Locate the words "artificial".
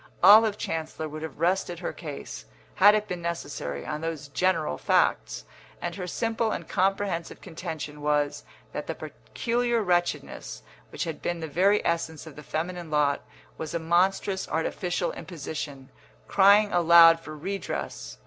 14.49-15.11